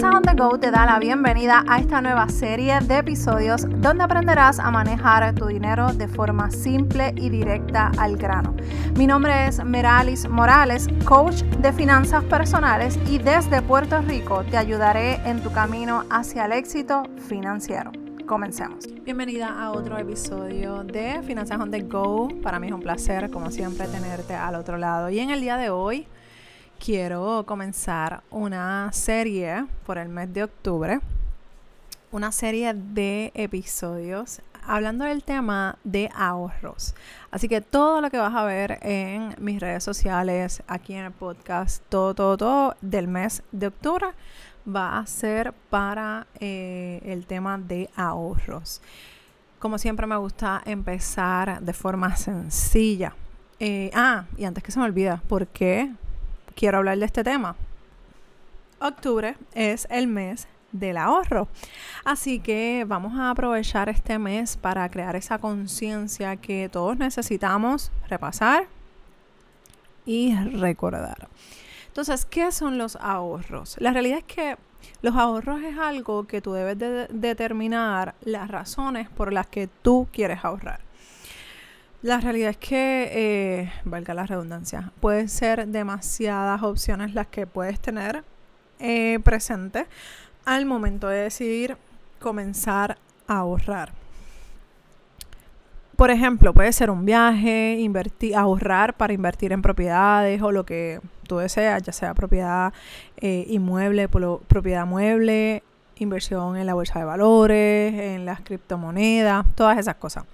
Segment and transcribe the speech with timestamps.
[0.00, 4.02] Finanzas on the Go te da la bienvenida a esta nueva serie de episodios donde
[4.02, 8.56] aprenderás a manejar tu dinero de forma simple y directa al grano.
[8.96, 15.16] Mi nombre es Meralis Morales, coach de finanzas personales y desde Puerto Rico te ayudaré
[15.28, 17.92] en tu camino hacia el éxito financiero.
[18.26, 18.86] Comencemos.
[19.04, 22.28] Bienvenida a otro episodio de Finanzas on the Go.
[22.42, 25.10] Para mí es un placer, como siempre, tenerte al otro lado.
[25.10, 26.06] Y en el día de hoy
[26.80, 31.00] quiero comenzar una serie por el mes de octubre,
[32.10, 36.94] una serie de episodios hablando del tema de ahorros.
[37.30, 41.12] Así que todo lo que vas a ver en mis redes sociales, aquí en el
[41.12, 44.06] podcast, todo, todo, todo del mes de octubre
[44.66, 48.80] va a ser para eh, el tema de ahorros.
[49.58, 53.14] Como siempre me gusta empezar de forma sencilla.
[53.58, 55.92] Eh, ah, y antes que se me olvida, ¿por qué
[56.54, 57.56] quiero hablar de este tema.
[58.80, 61.48] Octubre es el mes del ahorro.
[62.04, 68.66] Así que vamos a aprovechar este mes para crear esa conciencia que todos necesitamos repasar
[70.06, 71.28] y recordar.
[71.88, 73.76] Entonces, ¿qué son los ahorros?
[73.80, 74.56] La realidad es que
[75.02, 80.08] los ahorros es algo que tú debes de determinar las razones por las que tú
[80.12, 80.80] quieres ahorrar.
[82.02, 87.78] La realidad es que, eh, valga la redundancia, pueden ser demasiadas opciones las que puedes
[87.78, 88.24] tener
[88.78, 89.86] eh, presente
[90.46, 91.76] al momento de decidir
[92.18, 92.96] comenzar
[93.28, 93.92] a ahorrar.
[95.96, 101.00] Por ejemplo, puede ser un viaje, invertir, ahorrar para invertir en propiedades o lo que
[101.28, 102.72] tú deseas, ya sea propiedad
[103.18, 105.62] eh, inmueble, propiedad mueble,
[105.96, 110.24] inversión en la bolsa de valores, en las criptomonedas, todas esas cosas.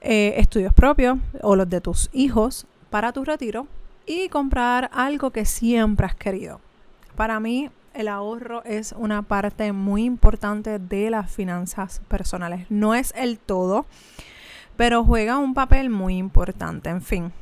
[0.00, 3.66] Eh, estudios propios o los de tus hijos para tu retiro
[4.06, 6.60] y comprar algo que siempre has querido.
[7.16, 12.66] Para mí, el ahorro es una parte muy importante de las finanzas personales.
[12.70, 13.86] No es el todo,
[14.76, 16.90] pero juega un papel muy importante.
[16.90, 17.32] En fin,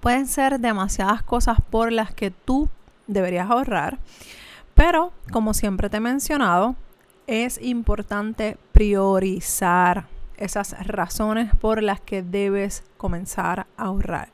[0.00, 2.70] pueden ser demasiadas cosas por las que tú
[3.06, 3.98] deberías ahorrar,
[4.72, 6.76] pero como siempre te he mencionado,
[7.26, 10.06] es importante priorizar
[10.42, 14.28] esas razones por las que debes comenzar a ahorrar.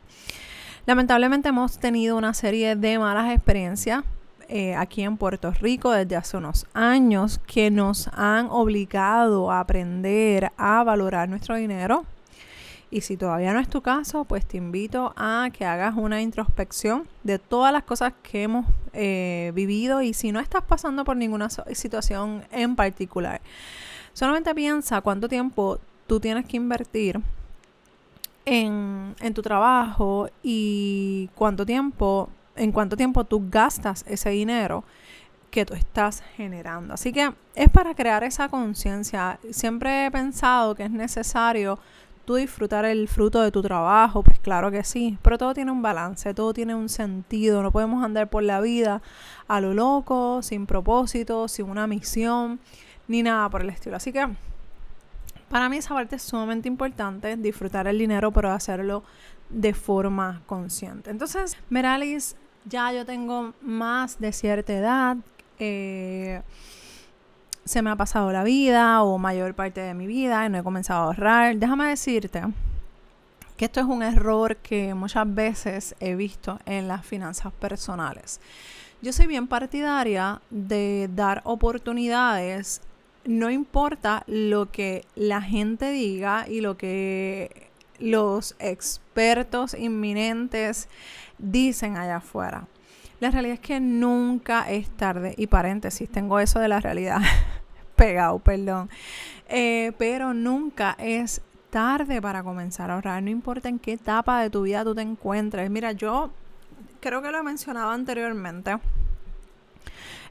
[0.87, 4.05] Lamentablemente hemos tenido una serie de malas experiencias
[4.49, 10.51] eh, aquí en Puerto Rico desde hace unos años que nos han obligado a aprender
[10.57, 12.07] a valorar nuestro dinero.
[12.91, 17.07] Y si todavía no es tu caso, pues te invito a que hagas una introspección
[17.23, 18.65] de todas las cosas que hemos
[18.95, 23.43] eh, vivido y si no estás pasando por ninguna situación en particular,
[24.15, 27.21] solamente piensa cuánto tiempo tú tienes que invertir
[28.45, 34.85] en, tu trabajo y cuánto tiempo, en cuánto tiempo tú gastas ese dinero
[35.51, 36.95] que tú estás generando.
[36.95, 39.39] Así que es para crear esa conciencia.
[39.51, 41.79] Siempre he pensado que es necesario
[42.25, 45.81] tú disfrutar el fruto de tu trabajo, pues claro que sí, pero todo tiene un
[45.81, 49.01] balance, todo tiene un sentido, no podemos andar por la vida
[49.47, 52.61] a lo loco, sin propósito, sin una misión,
[53.09, 53.97] ni nada por el estilo.
[53.97, 54.27] Así que
[55.49, 59.03] para mí esa parte es sumamente importante, disfrutar el dinero, pero hacerlo
[59.49, 61.11] de forma consciente.
[61.11, 65.17] Entonces, Meralis, ya yo tengo más de cierta edad,
[65.59, 66.43] eh,
[67.65, 70.63] se me ha pasado la vida o mayor parte de mi vida y no he
[70.63, 71.57] comenzado a ahorrar.
[71.57, 72.43] Déjame decirte
[73.57, 78.41] que esto es un error que muchas veces he visto en las finanzas personales.
[79.03, 82.81] Yo soy bien partidaria de dar oportunidades
[83.29, 87.69] no importa lo que la gente diga y lo que
[87.99, 90.89] los expertos inminentes
[91.37, 92.67] dicen allá afuera.
[93.21, 95.35] La realidad es que nunca es tarde.
[95.37, 97.19] Y paréntesis, tengo eso de la realidad
[97.97, 98.89] pegado, perdón.
[99.51, 103.23] Eh, pero nunca es tarde para comenzar a ahorrar.
[103.23, 105.69] No importa en qué etapa de tu vida tú te encuentres.
[105.69, 106.31] Mira, yo
[107.01, 108.79] creo que lo he mencionado anteriormente.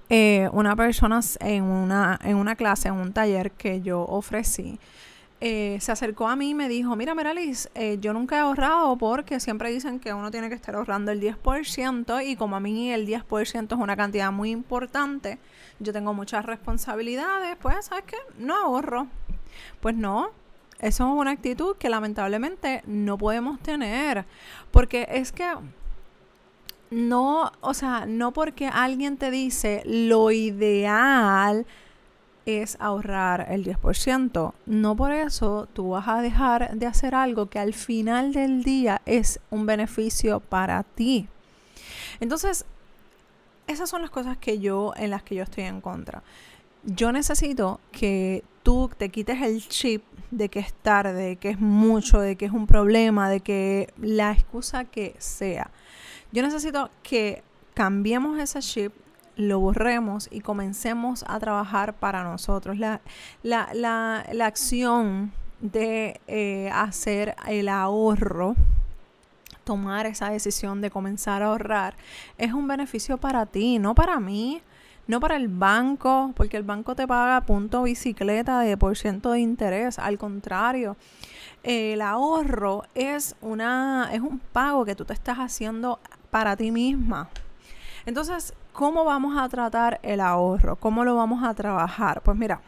[0.10, 4.80] Eh, una persona en una, en una clase, en un taller que yo ofrecí,
[5.40, 8.98] eh, se acercó a mí y me dijo, mira Meralis, eh, yo nunca he ahorrado
[8.98, 12.92] porque siempre dicen que uno tiene que estar ahorrando el 10% y como a mí
[12.92, 15.38] el 10% es una cantidad muy importante,
[15.80, 19.08] yo tengo muchas responsabilidades, pues sabes qué, no ahorro.
[19.80, 20.32] Pues no,
[20.80, 24.26] eso es una actitud que lamentablemente no podemos tener
[24.72, 25.54] porque es que
[26.90, 31.66] no, o sea, no porque alguien te dice lo ideal
[32.46, 37.60] es ahorrar el 10%, no por eso tú vas a dejar de hacer algo que
[37.60, 41.28] al final del día es un beneficio para ti.
[42.22, 42.66] Entonces,
[43.68, 46.24] esas son las cosas que yo, en las que yo estoy en contra.
[46.86, 51.60] Yo necesito que tú te quites el chip de que es tarde, de que es
[51.60, 55.70] mucho, de que es un problema, de que la excusa que sea.
[56.32, 57.44] Yo necesito que
[57.74, 58.94] cambiemos ese chip,
[59.36, 62.78] lo borremos y comencemos a trabajar para nosotros.
[62.78, 63.02] La,
[63.44, 68.56] la, la, la acción de eh, hacer el ahorro,
[69.64, 71.96] tomar esa decisión de comenzar a ahorrar,
[72.38, 74.62] es un beneficio para ti, no para mí,
[75.08, 79.40] no para el banco, porque el banco te paga punto bicicleta de por ciento de
[79.40, 80.98] interés, al contrario.
[81.64, 87.30] El ahorro es una es un pago que tú te estás haciendo para ti misma.
[88.06, 90.76] Entonces, ¿cómo vamos a tratar el ahorro?
[90.78, 92.22] ¿Cómo lo vamos a trabajar?
[92.22, 92.62] Pues mira,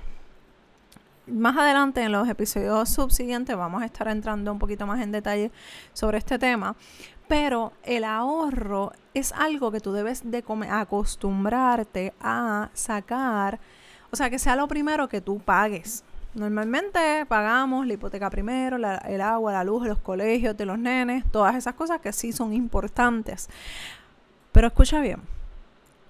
[1.28, 5.52] más adelante en los episodios subsiguientes vamos a estar entrando un poquito más en detalle
[5.94, 6.76] sobre este tema.
[7.28, 13.60] Pero el ahorro es algo que tú debes de acostumbrarte a sacar,
[14.12, 16.04] o sea, que sea lo primero que tú pagues.
[16.40, 21.56] Normalmente pagamos la hipoteca primero, el agua, la luz, los colegios de los nenes, todas
[21.56, 23.50] esas cosas que sí son importantes.
[24.54, 25.20] Pero escucha bien,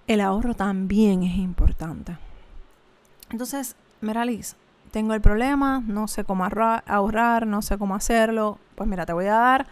[0.05, 2.15] el ahorro también es importante.
[3.31, 4.55] Entonces, Meralis,
[4.91, 8.59] tengo el problema, no sé cómo ahorrar, no sé cómo hacerlo.
[8.75, 9.67] Pues mira, te voy a dar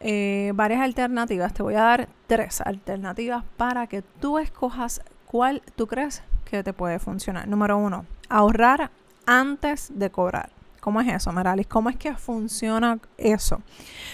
[0.00, 1.52] eh, varias alternativas.
[1.52, 6.72] Te voy a dar tres alternativas para que tú escojas cuál tú crees que te
[6.72, 7.46] puede funcionar.
[7.46, 8.90] Número uno, ahorrar
[9.26, 10.50] antes de cobrar.
[10.86, 11.66] ¿Cómo es eso, Meralis?
[11.66, 13.60] ¿Cómo es que funciona eso?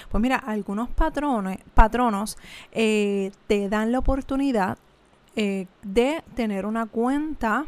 [0.09, 2.39] Pues mira, algunos patrones, patronos
[2.73, 4.79] eh, te dan la oportunidad
[5.37, 7.67] eh, de tener una cuenta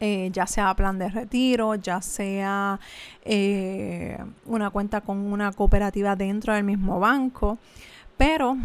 [0.00, 2.80] eh, ya sea plan de retiro, ya sea
[4.46, 7.58] una cuenta con una cooperativa dentro del mismo banco,
[8.16, 8.56] pero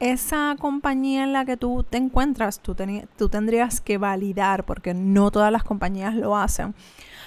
[0.00, 2.74] esa compañía en la que tú te encuentras, tú,
[3.16, 6.74] tú tendrías que validar, porque no todas las compañías lo hacen,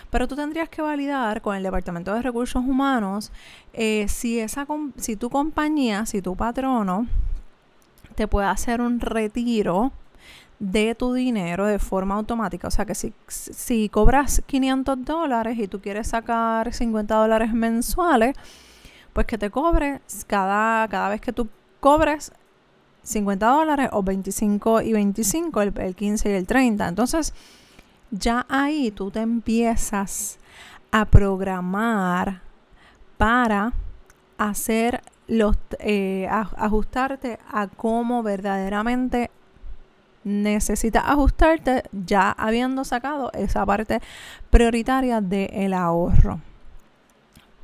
[0.09, 3.31] pero tú tendrías que validar con el Departamento de Recursos Humanos
[3.73, 4.67] eh, si, esa,
[4.97, 7.07] si tu compañía, si tu patrono
[8.15, 9.91] te puede hacer un retiro
[10.59, 12.67] de tu dinero de forma automática.
[12.67, 18.35] O sea que si, si cobras 500 dólares y tú quieres sacar 50 dólares mensuales,
[19.13, 21.49] pues que te cobre cada, cada vez que tú
[21.79, 22.31] cobres
[23.03, 26.87] 50 dólares o 25 y 25, el, el 15 y el 30.
[26.87, 27.33] Entonces,
[28.11, 30.39] ya ahí tú te empiezas
[30.91, 32.41] a programar
[33.17, 33.73] para
[34.37, 39.31] hacer los eh, ajustarte a cómo verdaderamente
[40.23, 44.01] necesitas ajustarte ya habiendo sacado esa parte
[44.49, 46.39] prioritaria del ahorro.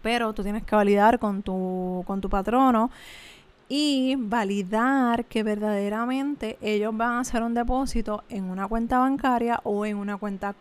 [0.01, 2.89] Pero tú tienes que validar con tu, con tu patrono
[3.71, 9.85] y validar que verdaderamente ellos van a hacer un depósito en una cuenta bancaria o
[9.85, 10.53] en una cuenta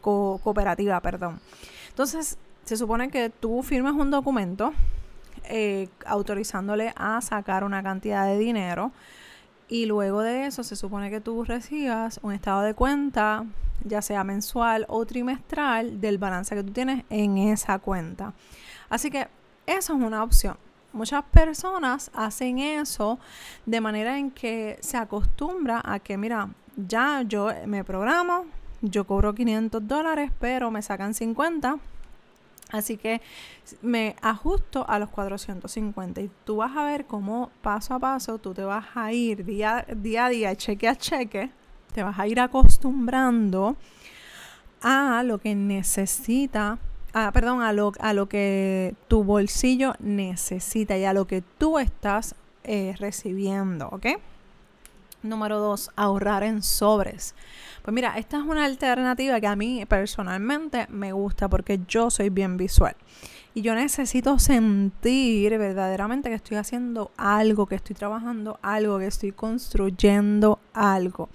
[0.00, 1.00] cooperativa.
[1.00, 1.40] Perdón.
[1.88, 4.72] Entonces, se supone que tú firmes un documento
[5.44, 8.92] eh, autorizándole a sacar una cantidad de dinero
[9.68, 13.44] y luego de eso se supone que tú recibas un estado de cuenta,
[13.84, 18.34] ya sea mensual o trimestral, del balance que tú tienes en esa cuenta.
[18.88, 19.26] Así que
[19.66, 20.56] eso es una opción.
[20.92, 23.18] Muchas personas hacen eso
[23.66, 28.46] de manera en que se acostumbra a que, mira, ya yo me programo,
[28.82, 31.78] yo cobro 500 dólares, pero me sacan 50
[32.72, 33.20] Así que
[33.82, 38.54] me ajusto a los 450 y tú vas a ver cómo paso a paso tú
[38.54, 41.50] te vas a ir día, día a día, cheque a cheque,
[41.92, 43.76] te vas a ir acostumbrando
[44.82, 46.78] a lo que necesita,
[47.32, 52.34] perdón, a lo, a lo que tu bolsillo necesita y a lo que tú estás
[52.64, 54.06] eh, recibiendo, ¿ok?
[55.22, 57.34] Número dos, ahorrar en sobres.
[57.82, 62.30] Pues mira, esta es una alternativa que a mí personalmente me gusta porque yo soy
[62.30, 62.96] bien visual.
[63.52, 69.32] Y yo necesito sentir verdaderamente que estoy haciendo algo, que estoy trabajando algo, que estoy
[69.32, 71.28] construyendo algo.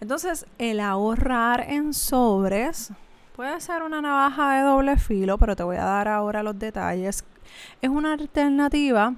[0.00, 2.90] Entonces, el ahorrar en sobres
[3.34, 7.24] puede ser una navaja de doble filo, pero te voy a dar ahora los detalles.
[7.82, 9.14] Es una alternativa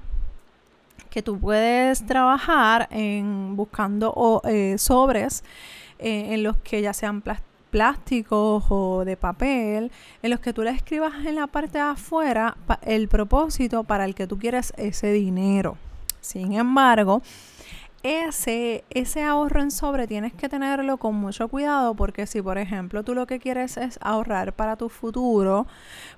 [1.11, 5.44] que tú puedes trabajar en buscando eh, sobres
[5.99, 7.23] eh, en los que ya sean
[7.70, 9.92] plásticos o de papel,
[10.23, 14.14] en los que tú le escribas en la parte de afuera el propósito para el
[14.14, 15.76] que tú quieres ese dinero.
[16.23, 17.23] Sin embargo,
[18.06, 23.02] ese, ese ahorro en sobre tienes que tenerlo con mucho cuidado porque si por ejemplo
[23.02, 25.66] tú lo que quieres es ahorrar para tu futuro,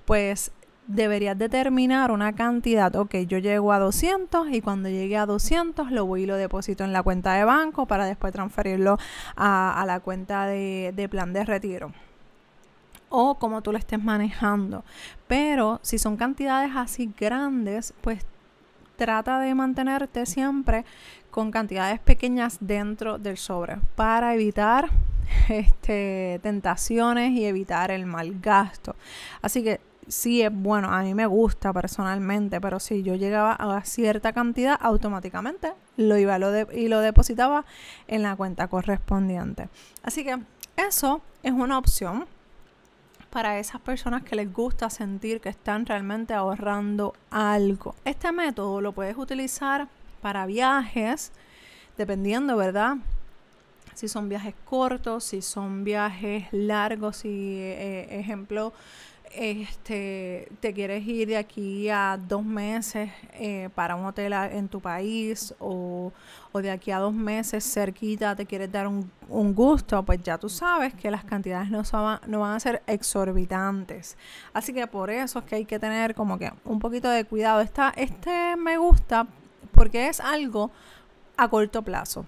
[0.05, 0.53] pues
[0.87, 2.95] deberías determinar una cantidad.
[2.97, 6.85] Ok, yo llego a 200 y cuando llegue a 200 lo voy y lo deposito
[6.85, 8.99] en la cuenta de banco para después transferirlo
[9.37, 11.93] a, la cuenta de, de plan de retiro
[13.11, 14.85] o como tú lo estés manejando.
[15.27, 18.27] Pero si son cantidades así grandes, pues
[18.97, 20.85] trata de mantenerte siempre
[21.39, 24.91] con cantidades pequeñas dentro del sobre para evitar
[25.49, 28.97] este, tentaciones y evitar el mal gasto.
[29.41, 29.79] Así que
[30.09, 34.77] sí es bueno, a mí me gusta personalmente, pero si yo llegaba a cierta cantidad,
[34.81, 37.65] automáticamente lo iba lo y lo depositaba
[38.09, 39.69] en la cuenta correspondiente.
[40.03, 40.41] Así que
[40.77, 42.27] eso es una opción
[43.31, 47.95] para esas personas que les gusta sentir que están realmente ahorrando algo.
[48.05, 49.87] Este método lo puedes utilizar
[50.21, 51.33] para viajes,
[51.97, 52.97] dependiendo, ¿verdad?
[53.95, 58.73] Si son viajes cortos, si son viajes largos, si, eh, ejemplo,
[59.35, 64.81] este, te quieres ir de aquí a dos meses eh, para un hotel en tu
[64.81, 66.13] país o,
[66.55, 69.09] de aquí a dos meses cerquita te quieres dar un,
[69.55, 71.83] gusto, pues ya tú sabes que las cantidades no,
[72.27, 74.17] no van a ser exorbitantes.
[74.53, 77.61] Así que por eso es que hay que tener como que un poquito de cuidado.
[77.61, 79.29] Esta, este me gusta
[79.79, 80.73] porque es algo
[81.37, 82.27] a corto plazo.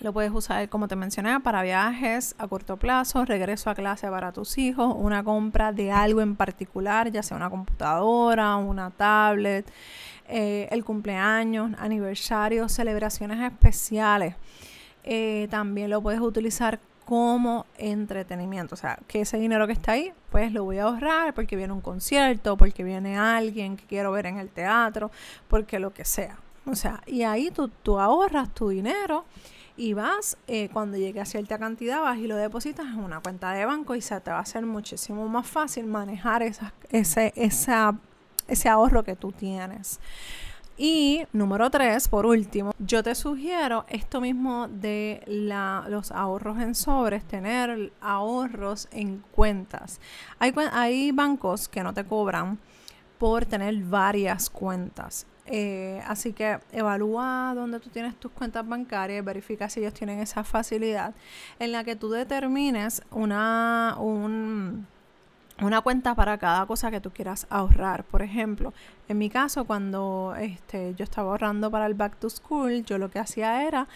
[0.00, 4.32] Lo puedes usar, como te mencioné, para viajes a corto plazo, regreso a clase para
[4.32, 9.68] tus hijos, una compra de algo en particular, ya sea una computadora, una tablet,
[10.28, 14.36] eh, el cumpleaños, aniversarios, celebraciones especiales.
[15.02, 18.74] Eh, también lo puedes utilizar como entretenimiento.
[18.74, 21.72] O sea, que ese dinero que está ahí, pues lo voy a ahorrar porque viene
[21.72, 25.10] un concierto, porque viene alguien que quiero ver en el teatro,
[25.48, 26.38] porque lo que sea.
[26.66, 29.24] O sea, y ahí tú, tú ahorras tu dinero
[29.76, 33.52] y vas, eh, cuando llegue a cierta cantidad, vas y lo depositas en una cuenta
[33.52, 39.02] de banco y se te va a hacer muchísimo más fácil manejar ese, ese ahorro
[39.02, 40.00] que tú tienes.
[40.76, 46.74] Y número tres, por último, yo te sugiero esto mismo de la, los ahorros en
[46.74, 50.00] sobres, tener ahorros en cuentas.
[50.40, 52.58] Hay, hay bancos que no te cobran
[53.24, 55.26] por tener varias cuentas.
[55.46, 60.44] Eh, así que evalúa dónde tú tienes tus cuentas bancarias, verifica si ellos tienen esa
[60.44, 61.14] facilidad
[61.58, 63.96] en la que tú determines una,
[65.60, 68.04] una cuenta para cada cosa que tú quieras ahorrar.
[68.04, 68.72] Por ejemplo,
[69.08, 73.10] en mi caso, cuando este, yo estaba ahorrando para el back to school, yo lo
[73.10, 73.86] que hacía era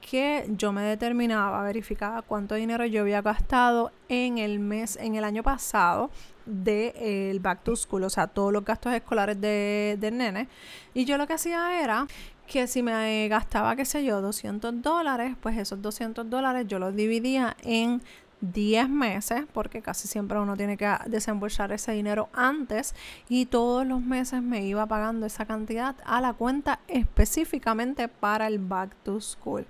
[0.00, 5.24] que yo me determinaba, verificaba cuánto dinero yo había gastado en el mes, en el
[5.24, 6.10] año pasado
[6.44, 10.48] del de, back to school, o sea, todos los gastos escolares de, del nene.
[10.94, 12.06] Y yo lo que hacía era
[12.46, 16.94] que si me gastaba, qué sé yo, 200 dólares, pues esos 200 dólares yo los
[16.94, 18.00] dividía en
[18.40, 22.94] 10 meses, porque casi siempre uno tiene que desembolsar ese dinero antes
[23.28, 28.58] y todos los meses me iba pagando esa cantidad a la cuenta específicamente para el
[28.58, 29.66] back to school.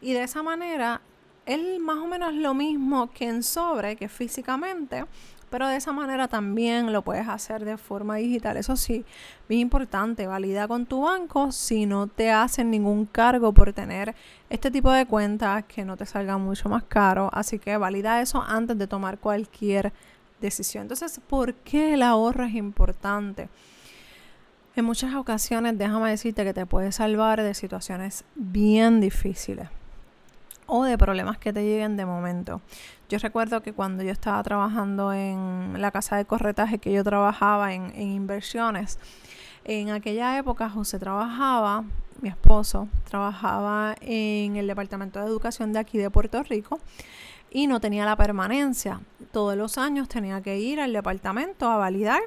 [0.00, 1.00] Y de esa manera,
[1.46, 5.04] es más o menos lo mismo que en sobre, que físicamente,
[5.56, 8.58] pero de esa manera también lo puedes hacer de forma digital.
[8.58, 9.06] Eso sí,
[9.48, 14.14] bien importante, valida con tu banco si no te hacen ningún cargo por tener
[14.50, 17.30] este tipo de cuentas que no te salga mucho más caro.
[17.32, 19.94] Así que valida eso antes de tomar cualquier
[20.42, 20.82] decisión.
[20.82, 23.48] Entonces, ¿por qué el ahorro es importante?
[24.74, 29.70] En muchas ocasiones, déjame decirte que te puede salvar de situaciones bien difíciles
[30.66, 32.60] o de problemas que te lleguen de momento.
[33.08, 37.72] Yo recuerdo que cuando yo estaba trabajando en la casa de corretaje que yo trabajaba
[37.72, 38.98] en, inversiones,
[39.64, 41.84] en aquella época José trabajaba,
[42.20, 46.80] mi esposo, trabajaba en el Departamento de Educación de aquí de Puerto Rico
[47.50, 49.00] y no tenía la permanencia.
[49.32, 52.20] Todos los años tenía que ir al departamento a validar,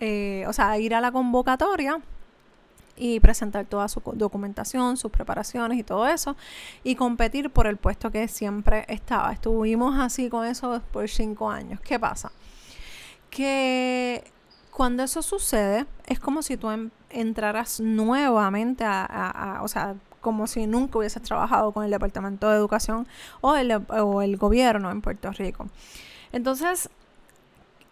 [0.00, 2.00] eh, o sea, a ir a la convocatoria
[2.98, 6.36] y presentar toda su documentación, sus preparaciones y todo eso
[6.84, 9.32] y competir por el puesto que siempre estaba.
[9.32, 11.80] Estuvimos así con eso por cinco años.
[11.80, 12.32] ¿Qué pasa?
[13.30, 14.24] Que
[14.70, 16.68] cuando eso sucede es como si tú
[17.10, 23.06] entraras nuevamente a, o sea, como si nunca hubieses trabajado con el Departamento de Educación
[23.40, 25.66] o el, o el gobierno en Puerto Rico.
[26.32, 26.90] Entonces,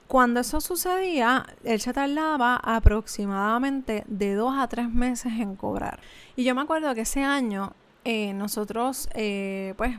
[0.09, 5.99] cuando eso sucedía, él se tardaba aproximadamente de dos a tres meses en cobrar.
[6.37, 7.73] Y yo me acuerdo que ese año
[8.05, 9.99] eh, nosotros, eh, pues,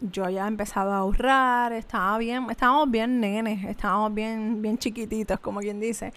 [0.00, 5.58] yo ya empezado a ahorrar, estaba bien, estábamos bien nenes, estábamos bien, bien chiquititos, como
[5.58, 6.12] quien dice.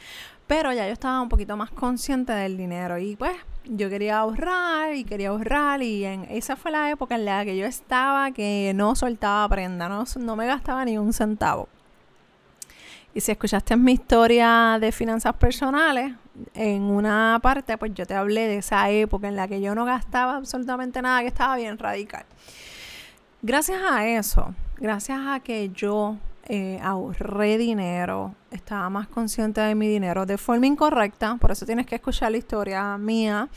[0.46, 3.34] Pero ya yo estaba un poquito más consciente del dinero y pues
[3.66, 7.58] yo quería ahorrar y quería ahorrar y en esa fue la época en la que
[7.58, 11.70] yo estaba que no soltaba prenda, no, no me gastaba ni un centavo.
[13.14, 16.14] Y si escuchaste mi historia de finanzas personales,
[16.54, 19.86] en una parte, pues yo te hablé de esa época en la que yo no
[19.86, 22.26] gastaba absolutamente nada, que estaba bien radical.
[23.42, 29.88] Gracias a eso, gracias a que yo eh, ahorré dinero, estaba más consciente de mi
[29.88, 33.50] dinero de forma incorrecta, por eso tienes que escuchar la historia mía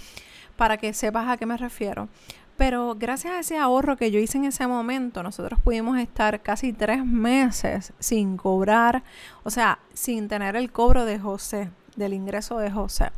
[0.56, 2.08] para que sepas a qué me refiero.
[2.56, 6.73] Pero gracias a ese ahorro que yo hice en ese momento, nosotros pudimos estar casi
[6.73, 9.02] tres meses sin cobrar,
[9.42, 13.11] o sea, sin tener el cobro de José, del ingreso de José.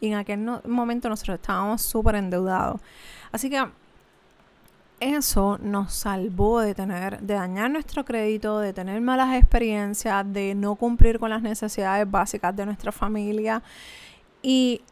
[0.00, 2.80] Y en aquel momento nosotros estábamos súper endeudados.
[3.30, 3.64] Así que
[4.98, 10.74] eso nos salvó de tener, de dañar nuestro crédito, de tener malas experiencias, de no
[10.74, 13.62] cumplir con las necesidades básicas de nuestra familia.
[14.42, 14.82] Y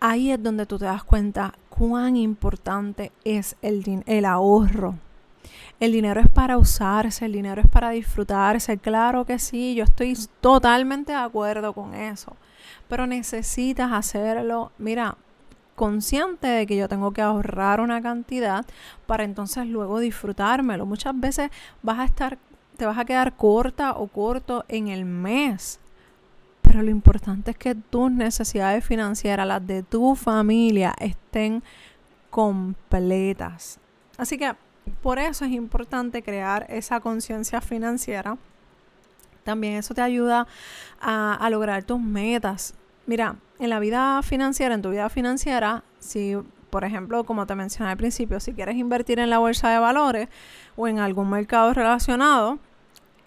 [0.00, 4.96] ahí es donde tú te das cuenta cuán importante es el, el ahorro.
[5.80, 8.78] El dinero es para usarse, el dinero es para disfrutarse.
[8.78, 12.36] Claro que sí, yo estoy totalmente de acuerdo con eso.
[12.88, 15.16] Pero necesitas hacerlo, mira,
[15.76, 18.66] consciente de que yo tengo que ahorrar una cantidad
[19.06, 20.84] para entonces luego disfrutármelo.
[20.84, 21.50] Muchas veces
[21.82, 22.38] vas a estar,
[22.76, 25.78] te vas a quedar corta o corto en el mes
[26.68, 31.62] pero lo importante es que tus necesidades financieras, las de tu familia, estén
[32.28, 33.80] completas.
[34.18, 34.52] Así que
[35.02, 38.36] por eso es importante crear esa conciencia financiera.
[39.44, 40.46] También eso te ayuda
[41.00, 42.74] a, lograr tus metas.
[43.06, 46.36] Mira, en la vida financiera, en tu vida financiera, si
[46.68, 50.28] por ejemplo, como te mencioné al principio, si quieres invertir en la bolsa de valores
[50.76, 52.58] o en algún mercado relacionado,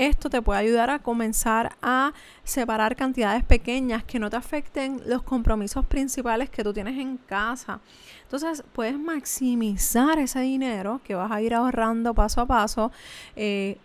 [0.02, 5.22] esto te puede ayudar a comenzar a separar cantidades pequeñas que no te afecten los
[5.22, 7.80] compromisos principales que tú tienes en casa.
[8.24, 12.92] Entonces puedes maximizar ese dinero que vas a ir ahorrando paso a paso.
[13.36, 13.78] Eh,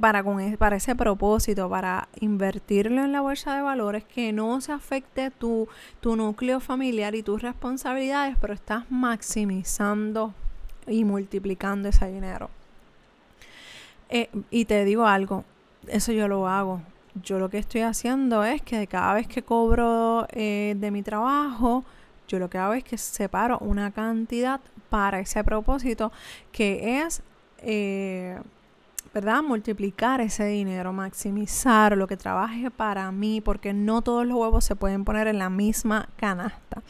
[0.00, 4.70] para, con, para ese propósito, para invertirlo en la bolsa de valores, que no se
[4.70, 5.66] afecte tu,
[5.98, 10.34] tu núcleo familiar y tus responsabilidades, pero estás maximizando
[10.86, 12.48] y multiplicando ese dinero.
[14.08, 15.44] Eh, y te digo algo,
[15.88, 16.82] eso yo lo hago.
[17.22, 21.84] Yo lo que estoy haciendo es que cada vez que cobro eh, de mi trabajo,
[22.28, 26.12] yo lo que hago es que separo una cantidad para ese propósito
[26.52, 27.22] que es,
[27.58, 28.38] eh,
[29.14, 29.42] ¿verdad?
[29.42, 34.76] Multiplicar ese dinero, maximizar lo que trabaje para mí, porque no todos los huevos se
[34.76, 36.82] pueden poner en la misma canasta.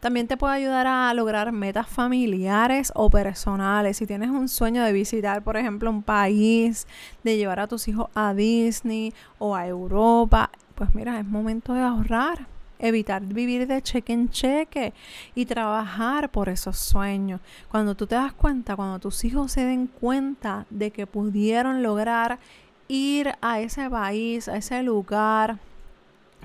[0.00, 3.96] También te puede ayudar a lograr metas familiares o personales.
[3.96, 6.86] Si tienes un sueño de visitar, por ejemplo, un país,
[7.24, 11.82] de llevar a tus hijos a Disney o a Europa, pues mira, es momento de
[11.82, 12.46] ahorrar.
[12.80, 14.94] Evitar vivir de cheque en cheque
[15.34, 17.40] y trabajar por esos sueños.
[17.68, 22.38] Cuando tú te das cuenta, cuando tus hijos se den cuenta de que pudieron lograr
[22.86, 25.58] ir a ese país, a ese lugar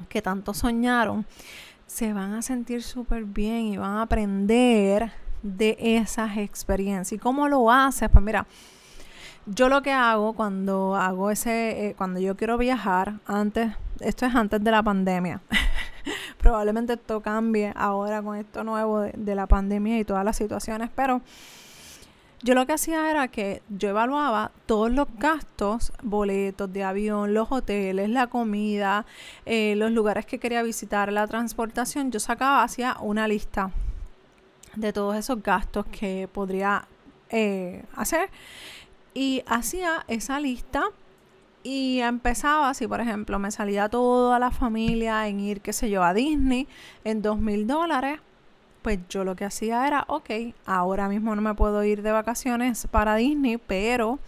[0.09, 1.27] que tanto soñaron,
[1.93, 5.12] se van a sentir súper bien y van a aprender
[5.43, 7.13] de esas experiencias.
[7.13, 8.10] ¿Y cómo lo haces?
[8.10, 8.47] Pues mira,
[9.45, 14.34] yo lo que hago cuando hago ese, eh, cuando yo quiero viajar, antes, esto es
[14.34, 15.41] antes de la pandemia.
[16.39, 21.21] Probablemente esto cambie ahora con esto nuevo de la pandemia y todas las situaciones, pero
[22.43, 27.51] yo lo que hacía era que yo evaluaba todos los gastos, boletos de avión, los
[27.51, 29.06] hoteles, la comida,
[29.45, 32.12] eh, los lugares que quería visitar, la transportación.
[32.12, 33.71] Yo sacaba, hacía una lista
[34.75, 36.86] de todos esos gastos que podría
[37.29, 38.29] eh, hacer
[39.13, 40.84] y hacía esa lista
[41.63, 46.03] y empezaba, si por ejemplo me salía toda la familia en ir, qué sé yo,
[46.03, 46.67] a Disney
[47.06, 48.19] en dos mil dólares,
[48.84, 50.30] pues yo lo que hacía era, ok,
[50.65, 54.19] ahora mismo no me puedo ir de vacaciones para Disney, pero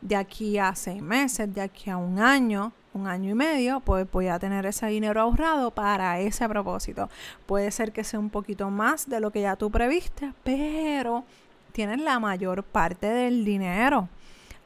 [0.00, 4.06] de aquí a seis meses, de aquí a un año, un año y medio, pues
[4.10, 7.08] voy a tener ese dinero ahorrado para ese propósito.
[7.46, 11.24] Puede ser que sea un poquito más de lo que ya tú previste, pero
[11.72, 14.08] tienes la mayor parte del dinero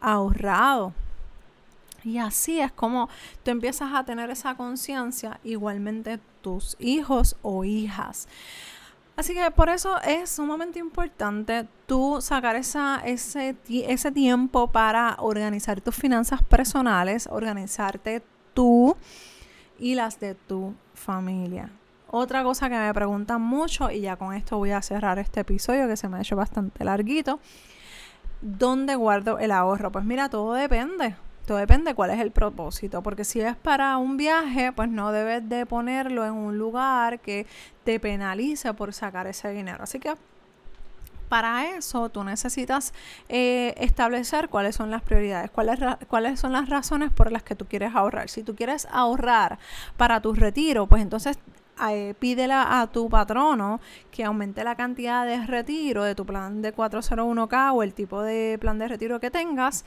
[0.00, 0.92] ahorrado.
[2.04, 3.08] Y así es como
[3.44, 8.26] tú empiezas a tener esa conciencia, igualmente tus hijos o hijas.
[9.16, 15.80] Así que por eso es sumamente importante tú sacar esa, ese, ese tiempo para organizar
[15.80, 18.22] tus finanzas personales, organizarte
[18.54, 18.96] tú
[19.78, 21.70] y las de tu familia.
[22.10, 25.88] Otra cosa que me preguntan mucho, y ya con esto voy a cerrar este episodio
[25.88, 27.38] que se me ha hecho bastante larguito,
[28.40, 29.92] ¿dónde guardo el ahorro?
[29.92, 31.16] Pues mira, todo depende.
[31.46, 35.48] Todo depende cuál es el propósito, porque si es para un viaje, pues no debes
[35.48, 37.46] de ponerlo en un lugar que
[37.84, 39.82] te penalice por sacar ese dinero.
[39.82, 40.14] Así que
[41.28, 42.92] Para eso tú necesitas
[43.28, 45.78] eh, establecer cuáles son las prioridades, cuáles,
[46.08, 48.28] cuáles son las razones por las que tú quieres ahorrar.
[48.28, 49.58] Si tú quieres ahorrar
[49.96, 51.38] para tu retiro, pues entonces
[51.88, 56.74] eh, pídela a tu patrono que aumente la cantidad de retiro de tu plan de
[56.74, 59.84] 401k o el tipo de plan de retiro que tengas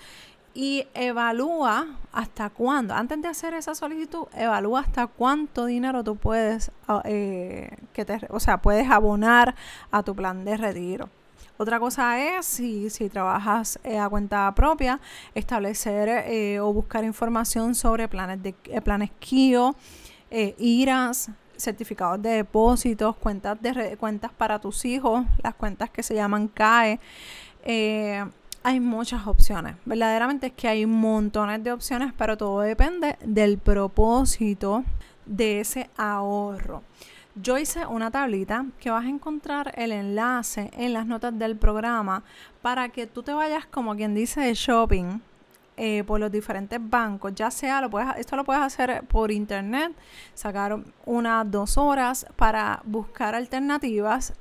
[0.55, 6.71] y evalúa hasta cuándo, antes de hacer esa solicitud, evalúa hasta cuánto dinero tú puedes,
[6.87, 9.53] ah, eh, que te, o sea, puedes abonar
[9.91, 11.09] a tu plan de retiro.
[11.57, 15.01] Otra cosa es, si, si trabajas eh, a cuenta propia,
[15.35, 19.75] establecer eh, o buscar información sobre planes, de, planes KIO,
[20.57, 26.47] IRAS, certificados de depósitos, cuentas, de, cuentas para tus hijos, las cuentas que se llaman
[26.47, 26.99] CAE.
[28.65, 29.75] Hay muchas opciones.
[29.86, 34.84] Verdaderamente es que hay montones de opciones, pero todo depende del propósito
[35.28, 36.82] de ese ahorro.
[37.36, 42.23] Yo hice una tablita que vas a encontrar el enlace en las notas del programa
[42.63, 45.19] para que tú te vayas como quien dice de shopping
[45.78, 49.91] eh, por los diferentes bancos, ya sea, lo puedes, esto lo puedes hacer por internet,
[50.34, 54.34] sacar unas dos horas para buscar alternativas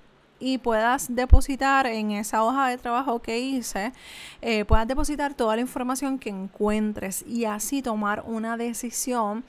[0.45, 3.95] y puedas depositar en esa hoja de trabajo que hice,
[4.43, 9.43] eh, puedas depositar toda la información que encuentres y así tomar una decisión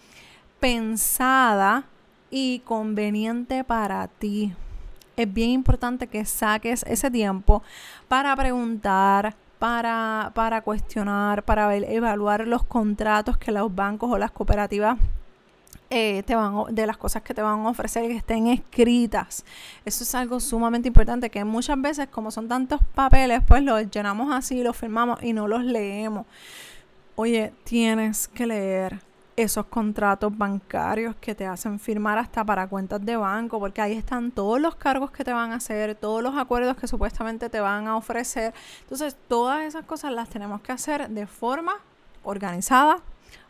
[0.61, 1.83] pensada
[2.31, 4.53] y conveniente para ti.
[5.17, 7.61] Es bien importante que saques ese tiempo
[8.07, 14.97] para preguntar, para, para cuestionar, para evaluar los contratos que los bancos o las cooperativas
[15.89, 16.23] eh,
[16.71, 19.45] de las cosas que te van a ofrecer que estén escritas.
[19.85, 24.33] Eso es algo sumamente importante que muchas veces como son tantos papeles, pues los llenamos
[24.33, 26.25] así, los firmamos y no los leemos.
[27.15, 28.99] Oye, tienes que leer
[29.35, 34.31] esos contratos bancarios que te hacen firmar hasta para cuentas de banco, porque ahí están
[34.31, 37.87] todos los cargos que te van a hacer, todos los acuerdos que supuestamente te van
[37.87, 38.53] a ofrecer.
[38.81, 41.75] Entonces, todas esas cosas las tenemos que hacer de forma
[42.23, 42.99] organizada,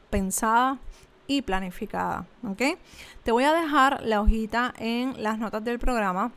[0.10, 0.80] pensada
[1.28, 2.78] y planificada, ¿ok?
[3.24, 6.32] Te voy a dejar la hojita en las notas del programa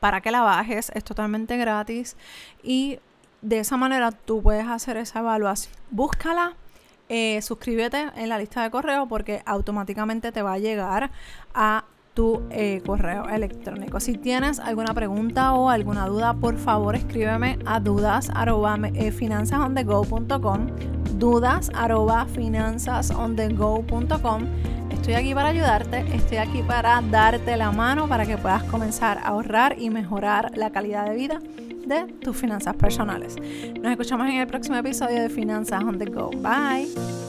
[0.00, 2.16] para que la bajes, es totalmente gratis
[2.62, 2.98] y
[3.40, 5.74] de esa manera tú puedes hacer esa evaluación.
[5.90, 6.56] Búscala
[7.14, 11.10] eh, suscríbete en la lista de correo porque automáticamente te va a llegar
[11.52, 14.00] a tu eh, correo electrónico.
[14.00, 19.12] Si tienes alguna pregunta o alguna duda, por favor escríbeme a dudas arroba, eh,
[21.18, 22.26] dudas arroba,
[24.90, 29.28] Estoy aquí para ayudarte, estoy aquí para darte la mano para que puedas comenzar a
[29.28, 33.36] ahorrar y mejorar la calidad de vida de tus finanzas personales.
[33.80, 36.30] Nos escuchamos en el próximo episodio de Finanzas on the Go.
[36.30, 37.21] Bye.